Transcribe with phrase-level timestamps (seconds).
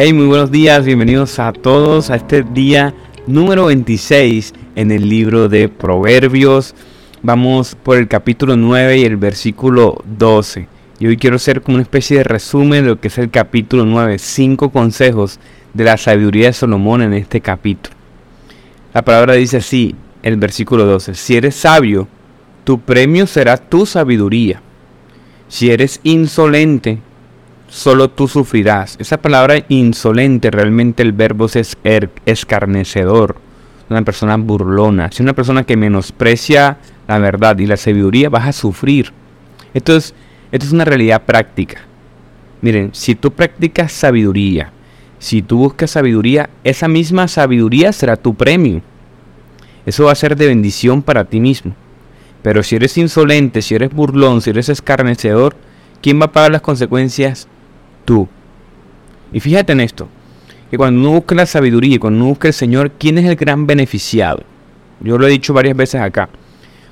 [0.00, 2.94] Hey, muy buenos días, bienvenidos a todos a este día
[3.26, 6.76] número 26 en el libro de Proverbios.
[7.20, 10.68] Vamos por el capítulo 9 y el versículo 12.
[11.00, 13.84] Y hoy quiero hacer como una especie de resumen de lo que es el capítulo
[13.86, 15.40] 9, cinco consejos
[15.74, 17.96] de la sabiduría de Salomón en este capítulo.
[18.94, 22.06] La palabra dice así, el versículo 12, si eres sabio,
[22.62, 24.62] tu premio será tu sabiduría.
[25.48, 27.00] Si eres insolente,
[27.68, 28.96] solo tú sufrirás.
[28.98, 33.36] Esa palabra insolente, realmente el verbo es er, escarnecedor,
[33.88, 35.10] una persona burlona.
[35.12, 39.12] Si una persona que menosprecia la verdad y la sabiduría, vas a sufrir.
[39.72, 40.14] Esto es,
[40.52, 41.80] esto es una realidad práctica.
[42.60, 44.72] Miren, si tú practicas sabiduría,
[45.18, 48.82] si tú buscas sabiduría, esa misma sabiduría será tu premio.
[49.86, 51.74] Eso va a ser de bendición para ti mismo.
[52.42, 55.56] Pero si eres insolente, si eres burlón, si eres escarnecedor,
[56.02, 57.48] ¿quién va a pagar las consecuencias?
[58.08, 58.26] Tú.
[59.34, 60.08] Y fíjate en esto,
[60.70, 63.36] que cuando uno busca la sabiduría y cuando uno busca el Señor, ¿quién es el
[63.36, 64.44] gran beneficiado?
[65.00, 66.30] Yo lo he dicho varias veces acá.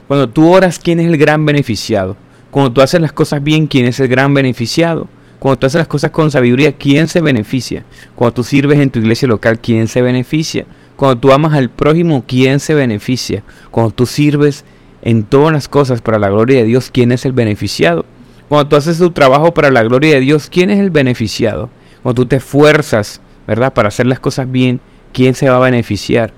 [0.07, 2.19] Cuando tú oras, ¿quién es el gran beneficiado?
[2.51, 5.09] Cuando tú haces las cosas bien, ¿quién es el gran beneficiado?
[5.39, 7.85] Cuando tú haces las cosas con sabiduría, ¿quién se beneficia?
[8.15, 10.67] Cuando tú sirves en tu iglesia local, ¿quién se beneficia?
[10.97, 13.43] Cuando tú amas al prójimo, ¿quién se beneficia?
[13.71, 14.67] Cuando tú sirves
[15.01, 18.05] en todas las cosas para la gloria de Dios, ¿quién es el beneficiado?
[18.49, 21.69] Cuando tú haces tu trabajo para la gloria de Dios, ¿quién es el beneficiado?
[22.03, 23.73] Cuando tú te esfuerzas, ¿verdad?
[23.73, 24.81] Para hacer las cosas bien,
[25.13, 26.33] ¿quién se va a beneficiar?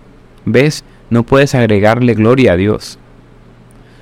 [0.44, 0.84] ¿Ves?
[1.10, 2.98] No puedes agregarle gloria a Dios.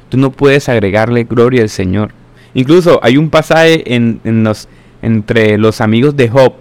[0.08, 2.12] Tú no puedes agregarle gloria al Señor.
[2.54, 4.68] Incluso hay un pasaje en, los,
[5.02, 6.54] entre los amigos de Job.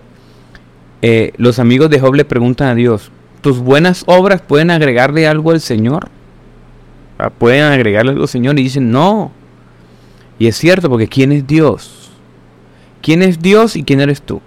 [1.01, 5.51] Eh, los amigos de Job le preguntan a Dios, ¿tus buenas obras pueden agregarle algo
[5.51, 6.09] al Señor?
[7.19, 8.59] Ah, ¿Pueden agregarle algo al Señor?
[8.59, 9.31] Y dicen, no,
[10.37, 12.11] y es cierto, porque ¿quién es Dios?
[13.01, 14.41] ¿Quién es Dios y quién eres tú?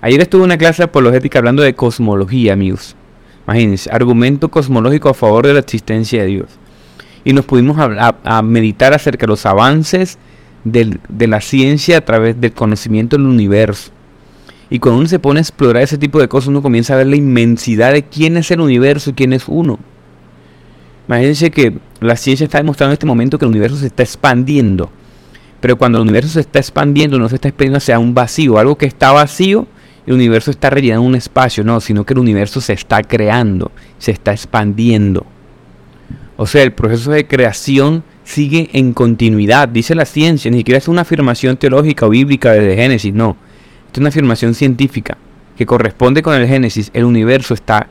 [0.00, 2.96] Ayer estuve en una clase apologética hablando de cosmología, amigos.
[3.46, 6.46] Imagínense, argumento cosmológico a favor de la existencia de Dios.
[7.24, 7.76] Y nos pudimos
[8.42, 10.18] meditar acerca de los avances
[10.64, 13.92] de la ciencia a través del conocimiento del universo.
[14.70, 17.06] Y cuando uno se pone a explorar ese tipo de cosas, uno comienza a ver
[17.06, 19.78] la inmensidad de quién es el universo y quién es uno.
[21.06, 24.90] Imagínense que la ciencia está demostrando en este momento que el universo se está expandiendo
[25.62, 28.76] pero cuando el universo se está expandiendo, no se está expandiendo hacia un vacío, algo
[28.76, 29.68] que está vacío,
[30.04, 34.10] el universo está rellenando un espacio, no, sino que el universo se está creando, se
[34.10, 35.24] está expandiendo.
[36.36, 40.88] O sea, el proceso de creación sigue en continuidad, dice la ciencia, ni siquiera es
[40.88, 43.36] una afirmación teológica o bíblica desde Génesis, no,
[43.92, 45.16] es una afirmación científica
[45.56, 47.86] que corresponde con el Génesis, el universo está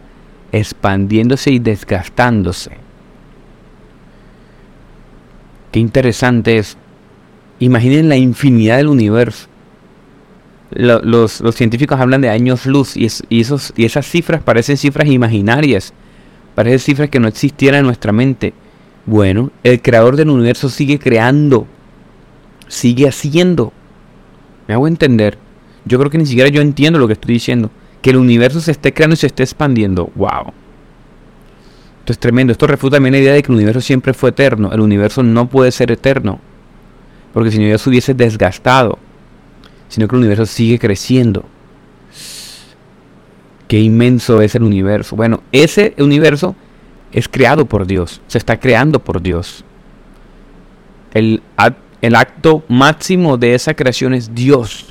[0.51, 2.71] expandiéndose y desgastándose.
[5.71, 6.77] Qué interesante es.
[7.61, 9.47] Imaginen la infinidad del universo.
[10.71, 15.93] los, científicos hablan de años luz y, esos, y esas cifras parecen cifras imaginarias,
[16.55, 18.55] parecen cifras que no existieran en nuestra mente.
[19.05, 21.67] Bueno, el creador del universo sigue creando,
[22.67, 23.71] sigue haciendo.
[24.67, 25.37] ¿Me hago entender?
[25.85, 27.69] Yo creo que ni siquiera yo entiendo lo que estoy diciendo.
[28.01, 30.09] Que el universo se esté creando y se esté expandiendo.
[30.15, 30.51] ¡Wow!
[31.99, 32.53] Esto es tremendo.
[32.53, 34.71] Esto refuta también la idea de que el universo siempre fue eterno.
[34.71, 36.39] El universo no puede ser eterno
[37.33, 38.97] porque si no ya se hubiese desgastado,
[39.87, 41.45] sino que el universo sigue creciendo.
[43.67, 45.15] Qué inmenso es el universo.
[45.15, 46.55] Bueno, ese universo
[47.11, 49.63] es creado por Dios, se está creando por Dios.
[51.13, 51.41] El,
[52.01, 54.87] el acto máximo de esa creación es Dios.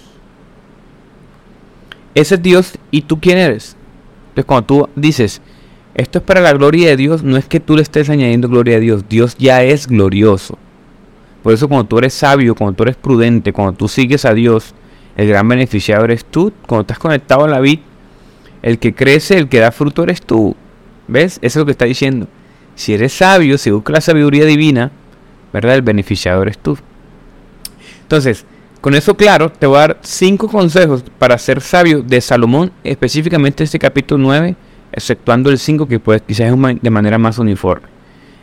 [2.14, 3.76] Ese es Dios y tú quién eres.
[4.30, 5.40] Entonces cuando tú dices,
[5.94, 8.76] esto es para la gloria de Dios, no es que tú le estés añadiendo gloria
[8.76, 10.58] a Dios, Dios ya es glorioso.
[11.42, 14.74] Por eso cuando tú eres sabio, cuando tú eres prudente, cuando tú sigues a Dios,
[15.16, 16.52] el gran beneficiado eres tú.
[16.66, 17.80] Cuando estás conectado a la vid,
[18.62, 20.54] el que crece, el que da fruto eres tú.
[21.08, 21.38] ¿Ves?
[21.42, 22.28] Eso es lo que está diciendo.
[22.74, 24.90] Si eres sabio, si buscas la sabiduría divina,
[25.52, 25.74] ¿verdad?
[25.74, 26.78] El beneficiado eres tú.
[28.02, 28.44] Entonces,
[28.80, 33.64] con eso claro, te voy a dar cinco consejos para ser sabio de Salomón, específicamente
[33.64, 34.56] este capítulo 9,
[34.92, 37.99] exceptuando el 5 que puede quizás es de manera más uniforme.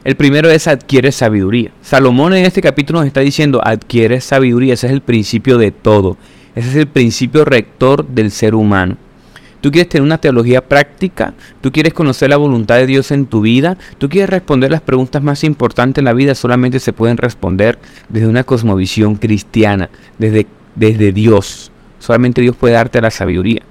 [0.08, 1.72] El primero es adquiere sabiduría.
[1.82, 4.74] Salomón en este capítulo nos está diciendo adquiere sabiduría.
[4.74, 6.16] Ese es el principio de todo.
[6.56, 8.96] Ese es el principio rector del ser humano.
[9.60, 13.42] Tú quieres tener una teología práctica, tú quieres conocer la voluntad de Dios en tu
[13.42, 17.78] vida, tú quieres responder las preguntas más importantes en la vida, solamente se pueden responder
[18.08, 21.70] desde una cosmovisión cristiana, desde, desde Dios.
[22.00, 23.64] Solamente Dios puede darte la sabiduría.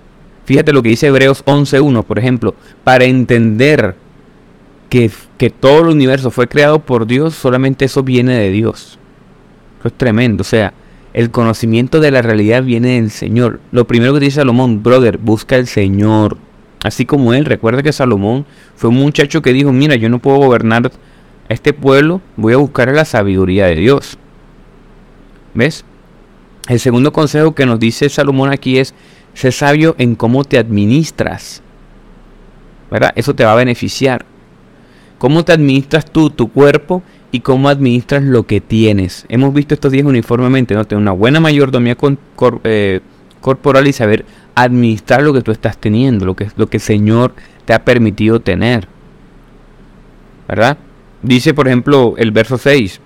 [0.45, 2.55] Fíjate lo que dice Hebreos 11.1, por ejemplo,
[2.85, 3.97] para entender
[5.37, 8.99] que, todo el universo fue creado por Dios, solamente eso viene de Dios.
[9.79, 10.43] Eso es tremendo.
[10.43, 10.73] O sea,
[11.13, 13.61] El conocimiento de la realidad viene del Señor.
[13.73, 16.37] Lo primero que dice Salomón, brother, busca el Señor.
[16.85, 18.45] Así como él, recuerda que Salomón
[18.75, 20.93] fue un muchacho que dijo, mira, yo no puedo gobernar
[21.49, 24.19] este pueblo, voy a buscar la sabiduría de Dios.
[25.55, 25.87] ¿Ves?
[26.69, 28.93] El segundo consejo que nos dice Salomón aquí es,
[29.33, 31.63] sé sabio en cómo te administras.
[32.91, 33.13] ¿Verdad?
[33.17, 34.27] Eso te va a beneficiar.
[35.19, 37.03] ¿Cómo te administras tú, tu cuerpo?
[37.33, 39.27] y cómo administras lo que tienes.
[39.29, 40.87] Hemos visto estos días uniformemente, ¿no?
[40.87, 41.97] Tener una buena mayordomía
[42.65, 43.01] eh,
[43.43, 44.25] corporal y saber
[44.55, 47.35] administrar lo que tú estás teniendo, lo que, lo que el Señor
[47.67, 48.89] te ha permitido tener.
[50.49, 50.79] ¿Verdad?
[51.23, 53.01] Dice, por ejemplo, el verso 6,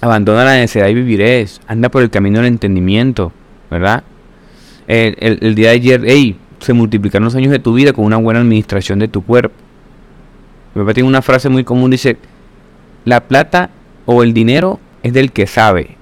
[0.00, 3.32] abandona la necesidad y vivirás, anda por el camino del entendimiento,
[3.70, 4.04] ¿verdad?
[4.86, 8.40] El, día de ayer, hey, se multiplicaron los años de tu vida con una buena
[8.40, 9.54] administración de tu cuerpo.
[10.74, 12.16] Me papá tiene una frase muy común, dice,
[13.04, 13.70] la plata
[14.06, 15.96] o el dinero es del que sabe.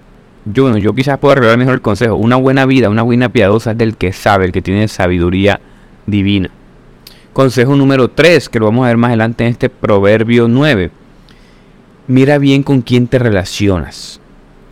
[0.45, 2.17] Yo, yo quizás puedo arreglar mejor el consejo.
[2.17, 5.61] Una buena vida, una buena piadosa es del que sabe, el que tiene sabiduría
[6.07, 6.51] divina.
[7.33, 10.91] Consejo número 3, que lo vamos a ver más adelante en este proverbio 9.
[12.07, 14.21] Mira bien con quién te relacionas.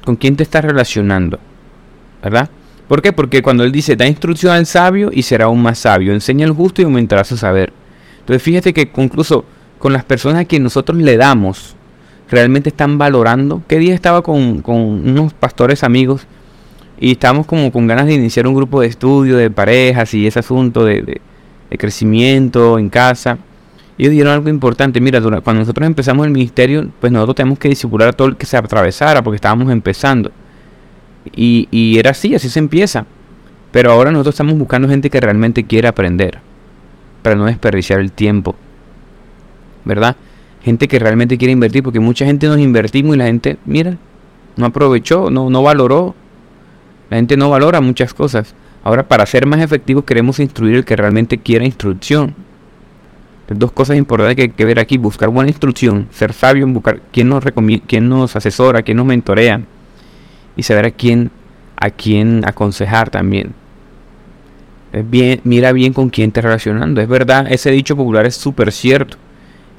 [0.05, 1.39] ¿Con quién te estás relacionando?
[2.23, 2.51] ¿Verdad?
[2.89, 3.13] ¿Por qué?
[3.13, 6.13] Porque cuando él dice, da instrucción al sabio y será aún más sabio.
[6.13, 7.73] Enseña al justo y aumentará su saber.
[8.21, 9.45] Entonces fíjate que incluso
[9.87, 11.77] con las personas a quien nosotros le damos
[12.29, 13.63] realmente están valorando.
[13.69, 16.27] ¿Qué día estaba con, unos pastores amigos
[16.99, 20.41] y estábamos como con ganas de iniciar un grupo de estudio de parejas y ese
[20.41, 21.21] asunto de,
[21.79, 23.39] crecimiento en casa?
[23.97, 25.01] Ellos dieron algo importante.
[25.01, 28.45] Mira, cuando nosotros empezamos el ministerio, pues nosotros tenemos que disipular a todo el que
[28.45, 30.33] se atravesara porque estábamos empezando.
[31.33, 33.07] Y, y era así, así se empieza.
[33.71, 36.41] Pero ahora nosotros estamos buscando gente que realmente quiere aprender
[37.23, 38.57] para no desperdiciar el tiempo.
[39.87, 40.17] ¿Verdad?
[40.67, 43.99] gente que realmente quiere invertir, porque mucha gente nos invertimos y la gente, mira,
[44.57, 46.17] no aprovechó, no, no valoró.
[47.09, 48.53] La gente no valora muchas cosas.
[48.83, 52.35] Ahora, para ser más efectivos, queremos instruir el que realmente quiera instrucción.
[53.49, 57.01] dos cosas importantes que hay que ver aquí: buscar buena instrucción, ser sabio en buscar
[57.13, 57.45] quién nos,
[57.87, 59.61] quién nos asesora, quién nos mentorea
[60.57, 61.31] y saber a quién,
[61.77, 63.55] a quién aconsejar también.
[64.93, 67.01] bien, mira bien con quién te relacionando.
[67.01, 69.17] Es verdad, ese dicho popular es súper cierto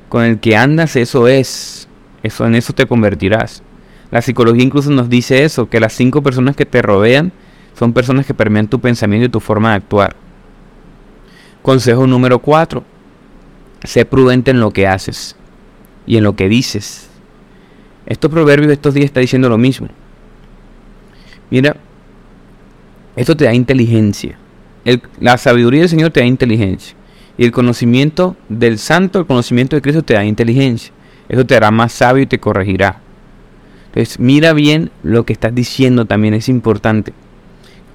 [0.10, 1.88] con el que andas, eso es.
[2.24, 3.64] Eso en eso te convertirás.
[4.12, 7.32] La psicología incluso nos dice eso, que las cinco personas que te rodean
[7.78, 10.16] son personas que permean tu pensamiento y tu forma de actuar.
[11.62, 12.84] Consejo número cuatro.
[13.84, 15.36] Sé prudente en lo que haces
[16.06, 17.10] y en lo que dices.
[18.06, 19.88] Estos proverbios de estos días está diciendo lo mismo.
[21.52, 21.76] Mira,
[23.16, 24.38] esto te da inteligencia.
[25.20, 26.96] la sabiduría del Señor te da inteligencia.
[27.38, 30.92] Y el conocimiento del santo, el conocimiento de Cristo te da inteligencia.
[31.30, 33.00] Eso te hará más sabio y te corregirá.
[33.88, 37.14] Entonces, mira bien lo que estás diciendo también es importante.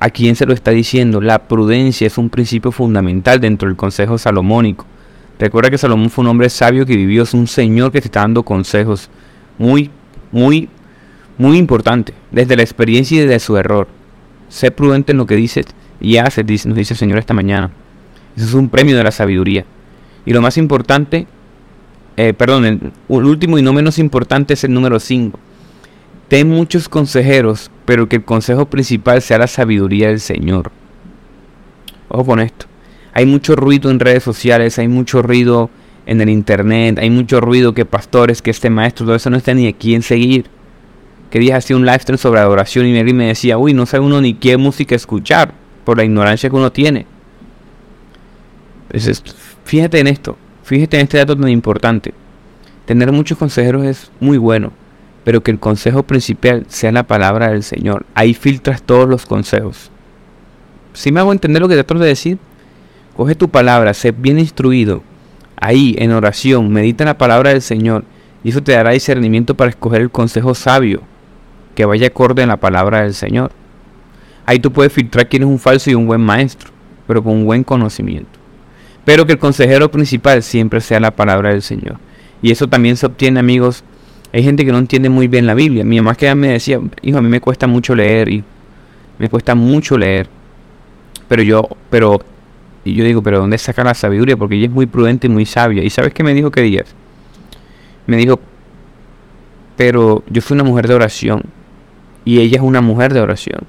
[0.00, 1.20] ¿A quién se lo está diciendo?
[1.20, 4.84] La prudencia es un principio fundamental dentro del consejo salomónico.
[5.38, 8.20] Recuerda que Salomón fue un hombre sabio que vivió, es un señor que te está
[8.20, 9.10] dando consejos
[9.58, 9.90] muy,
[10.30, 10.68] muy,
[11.38, 13.88] muy importante, desde la experiencia y desde su error.
[14.48, 15.66] Sé prudente en lo que dices
[16.00, 17.70] y haces, nos dice el Señor esta mañana.
[18.36, 19.64] Eso es un premio de la sabiduría.
[20.24, 21.26] Y lo más importante,
[22.16, 25.38] eh, perdón, el, último y no menos importante es el número 5.
[26.28, 30.70] Ten muchos consejeros, pero que el consejo principal sea la sabiduría del Señor.
[32.08, 32.66] Ojo con esto.
[33.12, 35.68] Hay mucho ruido en redes sociales, hay mucho ruido
[36.06, 39.52] en el internet, hay mucho ruido que pastores, que este maestro, todo eso no está
[39.52, 40.46] ni a quién seguir.
[41.30, 44.20] Que día hacía un live stream sobre adoración y me decía, uy, no sabe uno
[44.20, 45.52] ni qué música escuchar
[45.84, 47.06] por la ignorancia que uno tiene
[49.64, 52.12] fíjate en esto, fíjate en este dato tan importante.
[52.84, 54.72] Tener muchos consejeros es muy bueno,
[55.24, 58.04] pero que el consejo principal sea la palabra del Señor.
[58.14, 59.90] Ahí filtras todos los consejos.
[60.92, 62.38] Si me hago entender lo que trato de decir,
[63.16, 65.02] coge tu palabra, sé bien instruido.
[65.56, 68.04] Ahí, en oración, medita la palabra del Señor
[68.44, 71.02] y eso te dará discernimiento para escoger el consejo sabio
[71.76, 73.52] que vaya acorde en la palabra del Señor.
[74.44, 76.70] Ahí tú puedes filtrar quién es un falso y un buen maestro,
[77.06, 78.41] pero con un buen conocimiento
[79.04, 81.96] pero que el consejero principal siempre sea la palabra del Señor.
[82.40, 83.84] Y eso también se obtiene, amigos.
[84.32, 85.84] Hay gente que no entiende muy bien la Biblia.
[85.84, 88.44] Mi mamá que me decía, hijo, a mí me cuesta mucho leer y
[89.18, 90.28] me cuesta mucho leer.
[91.28, 92.20] Pero yo, pero,
[92.84, 94.36] y yo digo, pero ¿dónde saca la sabiduría?
[94.36, 95.82] Porque ella es muy prudente y muy sabia.
[95.82, 96.94] ¿Y sabes qué me dijo que días?
[98.06, 98.40] Me dijo,
[99.76, 101.42] pero yo soy una mujer de oración
[102.24, 103.60] y ella es una mujer de oración.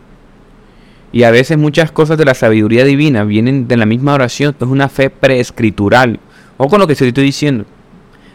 [1.13, 4.53] Y a veces muchas cosas de la sabiduría divina vienen de la misma oración.
[4.60, 6.20] Es una fe preescritural.
[6.58, 7.65] O con lo que estoy diciendo.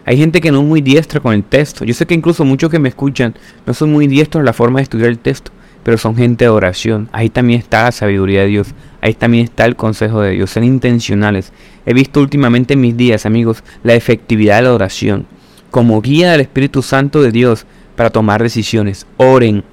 [0.07, 1.85] Hay gente que no es muy diestra con el texto.
[1.85, 3.35] Yo sé que incluso muchos que me escuchan
[3.67, 5.51] no son muy diestros en la forma de estudiar el texto.
[5.83, 7.11] pero son gente de oración.
[7.13, 8.69] Ahí también está la sabiduría de Dios.
[9.03, 10.51] Ahí también está el consejo de Dios.
[10.51, 11.53] Ser intencionales.
[11.85, 15.27] He visto últimamente en mis días, amigos, la efectividad de la oración
[15.71, 17.67] como guía del Espíritu Santo de Dios
[17.97, 19.07] para tomar decisiones.
[19.17, 19.65] Oren.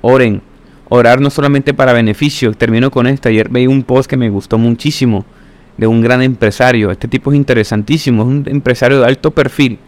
[0.00, 0.42] Oren.
[0.88, 2.52] Orar no solamente para beneficio.
[2.52, 3.28] Termino con esto.
[3.28, 5.24] Ayer veí un post que me gustó muchísimo
[5.76, 6.90] de un gran empresario.
[6.90, 8.22] Este tipo es interesantísimo.
[8.22, 9.78] Es un empresario de alto perfil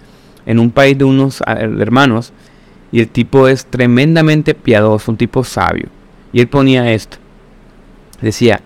[0.46, 2.32] en un país de unos hermanos.
[2.92, 5.88] Y el tipo es tremendamente piadoso, un tipo sabio.
[6.32, 7.18] Y él ponía esto.
[8.20, 8.60] Decía,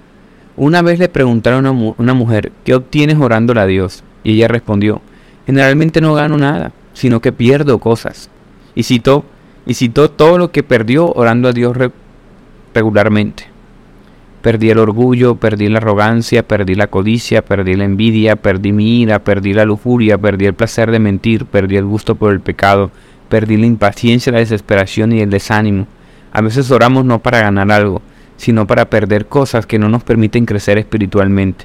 [0.56, 4.02] una vez le preguntaron a una mujer, ¿qué obtienes orando a Dios?
[4.22, 5.02] Y ella respondió,
[5.46, 8.30] generalmente no gano nada, sino que pierdo cosas.
[8.74, 9.24] Y citó,
[9.66, 11.76] y citó todo lo que perdió orando a Dios
[12.74, 13.54] regularmente.
[14.42, 19.20] Perdí el orgullo, perdí la arrogancia, perdí la codicia, perdí la envidia, perdí mi ira,
[19.20, 22.90] perdí la lujuria, perdí el placer de mentir, perdí el gusto por el pecado,
[23.30, 25.86] perdí la impaciencia, la desesperación y el desánimo.
[26.30, 28.02] A veces oramos no para ganar algo,
[28.36, 31.64] sino para perder cosas que no nos permiten crecer espiritualmente.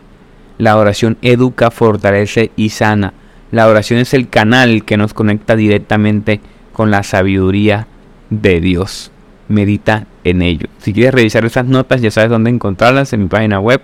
[0.57, 3.13] La oración educa, fortalece y sana.
[3.51, 6.39] La oración es el canal que nos conecta directamente
[6.71, 7.87] con la sabiduría
[8.29, 9.11] de Dios.
[9.49, 10.67] Medita en ello.
[10.77, 13.81] Si quieres revisar esas notas, ya sabes dónde encontrarlas en mi página web.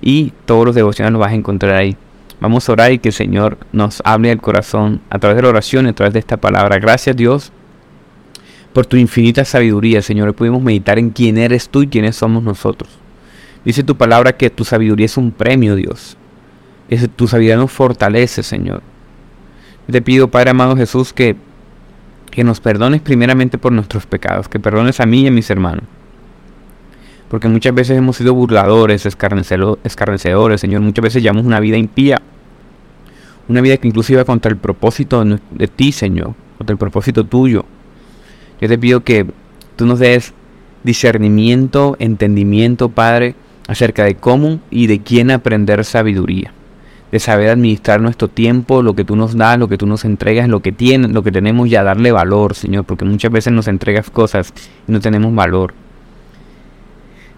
[0.00, 1.96] Y todos los devocionales los vas a encontrar ahí.
[2.40, 5.48] Vamos a orar y que el Señor nos hable al corazón a través de la
[5.48, 6.78] oración y a través de esta palabra.
[6.78, 7.52] Gracias Dios
[8.72, 10.34] por tu infinita sabiduría, Señor.
[10.34, 12.90] Pudimos meditar en quién eres tú y quiénes somos nosotros.
[13.64, 16.16] Dice tu palabra que tu sabiduría es un premio, Dios.
[17.16, 18.82] Tu sabiduría nos fortalece, Señor.
[19.90, 21.34] Te pido, Padre amado Jesús, que,
[22.38, 25.82] que nos perdones primeramente por nuestros pecados, que perdones a mí y a mis hermanos.
[27.28, 30.82] Porque muchas veces hemos sido burladores, escarnecedores, Señor.
[30.82, 32.22] Muchas veces llevamos una vida impía.
[33.48, 36.34] Una vida que incluso iba contra el propósito de ti, Señor.
[36.58, 37.64] Contra el propósito tuyo.
[38.60, 39.26] Yo te pido que
[39.74, 40.32] tú nos des
[40.84, 43.34] discernimiento, entendimiento, Padre,
[43.66, 46.52] acerca de cómo y de quién aprender sabiduría.
[47.10, 50.48] De saber administrar nuestro tiempo, lo que tú nos das, lo que tú nos entregas,
[50.48, 54.10] lo que tienen, lo que tenemos ya, darle valor, Señor, porque muchas veces nos entregas
[54.10, 54.52] cosas
[54.86, 55.72] y no tenemos valor.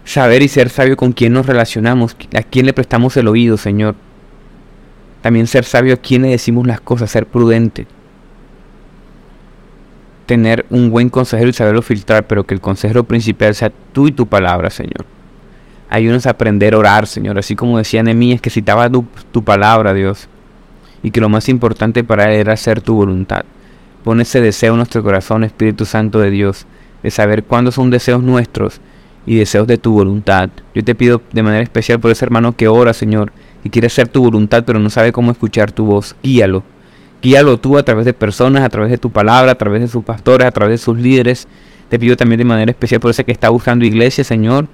[0.03, 3.95] Saber y ser sabio con quién nos relacionamos, a quién le prestamos el oído, Señor.
[5.21, 7.85] También ser sabio a quién le decimos las cosas, ser prudente
[10.31, 14.13] tener un buen consejero y saberlo filtrar, pero que el consejero principal sea tú y
[14.13, 15.05] tu palabra, Señor.
[15.91, 20.29] Ayúdanos a aprender a orar, Señor, así como decía Nehemías que citaba tu, palabra, Dios,
[21.03, 23.43] y que lo más importante para él era hacer tu voluntad.
[24.03, 26.65] Pon ese deseo en nuestro corazón, Espíritu Santo de Dios,
[27.03, 28.79] de saber cuándo son deseos nuestros
[29.25, 30.49] y deseos de tu voluntad.
[30.73, 33.33] Yo te pido de manera especial por ese hermano que ora, Señor,
[33.63, 36.15] y quiere hacer tu voluntad, pero no sabe cómo escuchar tu voz.
[36.23, 36.63] Guíalo
[37.21, 40.03] Guíalo tú a través de personas, a través de tu palabra, a través de sus
[40.03, 41.47] pastores, a través de sus líderes.
[41.89, 44.67] Te pido también de manera especial por ese que está buscando iglesia, Señor.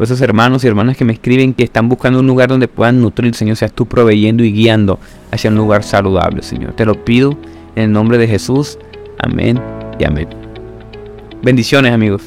[0.00, 3.02] Por esos hermanos y hermanas que me escriben que están buscando un lugar donde puedan
[3.02, 4.98] nutrir, Señor, seas tú proveyendo y guiando
[5.30, 6.72] hacia un lugar saludable, Señor.
[6.72, 7.36] Te lo pido
[7.76, 8.78] en el nombre de Jesús.
[9.18, 9.60] Amén
[9.98, 10.26] y amén.
[11.42, 12.22] Bendiciones, amigos.